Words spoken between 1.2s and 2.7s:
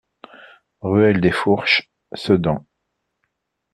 des Fourches, Sedan